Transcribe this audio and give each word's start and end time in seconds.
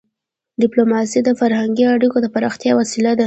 ډيپلوماسي 0.61 1.19
د 1.23 1.29
فرهنګي 1.39 1.85
اړیکو 1.93 2.17
د 2.21 2.27
پراختیا 2.33 2.71
وسیله 2.81 3.11
ده. 3.15 3.19